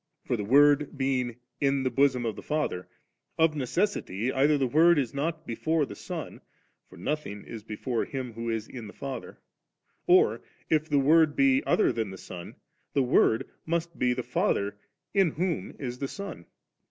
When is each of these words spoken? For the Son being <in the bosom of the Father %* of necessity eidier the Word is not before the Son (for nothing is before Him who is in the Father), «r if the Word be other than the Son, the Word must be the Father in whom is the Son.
For 0.25 0.35
the 0.35 0.45
Son 0.47 0.93
being 0.97 1.35
<in 1.59 1.83
the 1.83 1.91
bosom 1.91 2.25
of 2.25 2.35
the 2.35 2.41
Father 2.41 2.87
%* 2.89 2.89
of 3.37 3.55
necessity 3.55 4.29
eidier 4.31 4.57
the 4.57 4.65
Word 4.65 4.97
is 4.97 5.13
not 5.13 5.45
before 5.45 5.85
the 5.85 5.95
Son 5.95 6.41
(for 6.89 6.97
nothing 6.97 7.43
is 7.43 7.63
before 7.63 8.03
Him 8.05 8.33
who 8.33 8.49
is 8.49 8.67
in 8.67 8.87
the 8.87 8.93
Father), 8.93 9.37
«r 10.09 10.41
if 10.71 10.89
the 10.89 10.97
Word 10.97 11.35
be 11.35 11.61
other 11.67 11.91
than 11.91 12.09
the 12.09 12.17
Son, 12.17 12.55
the 12.93 13.03
Word 13.03 13.47
must 13.67 13.99
be 13.99 14.11
the 14.15 14.23
Father 14.23 14.75
in 15.13 15.29
whom 15.33 15.75
is 15.77 15.99
the 15.99 16.07
Son. 16.07 16.47